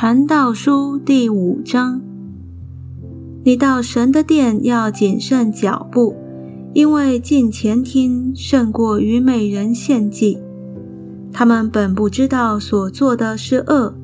[0.00, 2.00] 传道书第五章：
[3.44, 6.16] 你到神的殿要谨慎脚步，
[6.72, 10.38] 因为进前厅胜过愚昧人献祭。
[11.30, 13.94] 他们本不知道所做的是恶。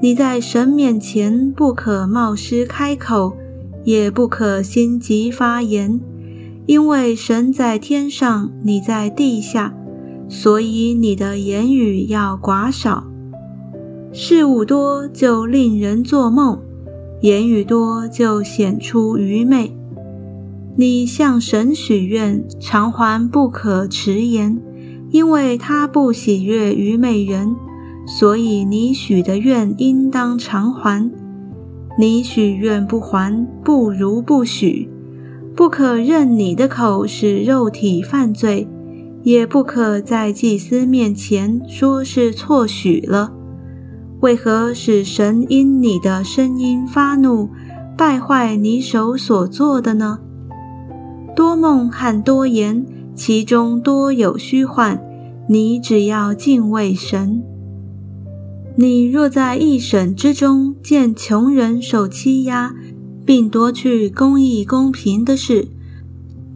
[0.00, 3.36] 你在神面前不可冒失开口，
[3.82, 5.98] 也不可心急发言，
[6.66, 9.74] 因为神在天上，你在地下，
[10.28, 13.02] 所以你的言语要寡少。
[14.20, 16.60] 事物多就令人做梦，
[17.20, 19.72] 言语多就显出愚昧。
[20.76, 24.60] 你向神许愿，偿还不可迟延，
[25.12, 27.54] 因为他不喜悦愚昧人，
[28.08, 31.08] 所以你许的愿应当偿还。
[31.96, 34.90] 你许愿不还，不如不许。
[35.54, 38.66] 不可任你的口使肉体犯罪，
[39.22, 43.34] 也不可在祭司面前说是错许了。
[44.20, 47.50] 为何使神因你的声音发怒，
[47.96, 50.18] 败坏你手所做的呢？
[51.36, 55.00] 多梦和多言，其中多有虚幻。
[55.48, 57.42] 你只要敬畏神。
[58.76, 62.74] 你若在一审之中见穷人受欺压，
[63.24, 65.68] 并夺去公义公平的事，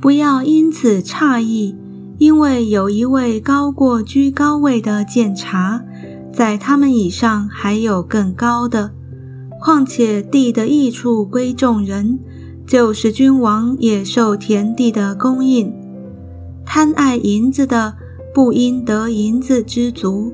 [0.00, 1.74] 不要因此诧异，
[2.18, 5.84] 因为有一位高过居高位的检察。
[6.32, 8.92] 在他们以上还有更高的，
[9.60, 12.18] 况且地的益处归众人，
[12.66, 15.72] 就是君王也受田地的供应。
[16.64, 17.94] 贪爱银子的
[18.34, 20.32] 不应得银子之足，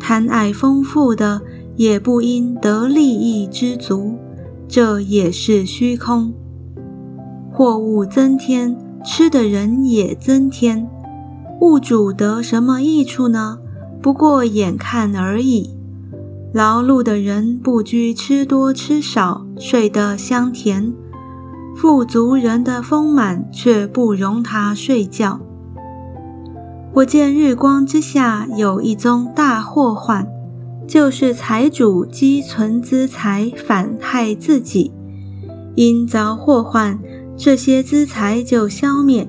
[0.00, 1.42] 贪爱丰富的
[1.76, 4.14] 也不应得利益之足，
[4.66, 6.32] 这也是虚空。
[7.52, 10.88] 货物增添，吃的人也增添，
[11.60, 13.58] 物主得什么益处呢？
[14.04, 15.70] 不过眼看而已。
[16.52, 20.92] 劳碌的人不拘吃多吃少，睡得香甜；
[21.74, 25.40] 富足人的丰满却不容他睡觉。
[26.92, 30.28] 我见日光之下有一宗大祸患，
[30.86, 34.92] 就是财主积存资财，反害自己。
[35.76, 36.98] 因遭祸患，
[37.38, 39.26] 这些资财就消灭。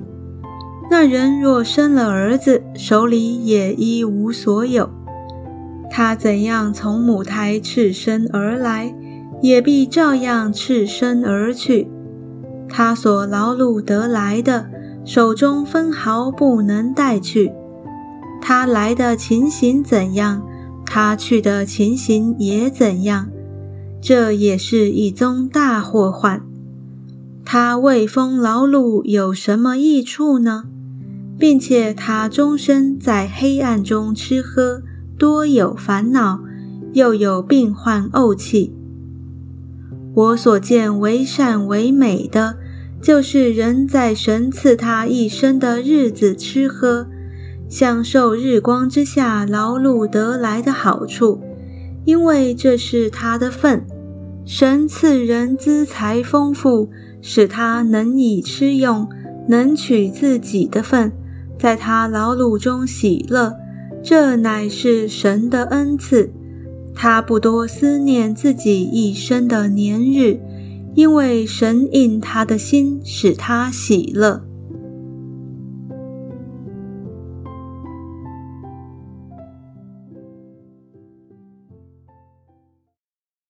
[0.90, 4.88] 那人若生了儿子，手里也一无所有。
[5.90, 8.94] 他怎样从母胎赤身而来，
[9.42, 11.88] 也必照样赤身而去。
[12.68, 14.66] 他所劳碌得来的，
[15.04, 17.52] 手中分毫不能带去。
[18.40, 20.46] 他来的情形怎样，
[20.84, 23.28] 他去的情形也怎样。
[24.00, 26.42] 这也是一宗大祸患。
[27.44, 30.64] 他为风劳碌有什么益处呢？
[31.38, 34.82] 并且他终身在黑暗中吃喝，
[35.18, 36.40] 多有烦恼，
[36.92, 38.72] 又有病患怄气。
[40.14, 42.56] 我所见为善为美的，
[43.02, 47.06] 就是人在神赐他一生的日子吃喝，
[47.68, 51.42] 享受日光之下劳碌得来的好处，
[52.06, 53.84] 因为这是他的份。
[54.46, 56.88] 神赐人资财丰富，
[57.20, 59.06] 使他能以吃用，
[59.48, 61.12] 能取自己的份。
[61.58, 63.54] 在他劳碌中喜乐，
[64.02, 66.32] 这乃是神的恩赐。
[66.94, 70.40] 他不多思念自己一生的年日，
[70.94, 74.42] 因为神应他的心，使他喜乐。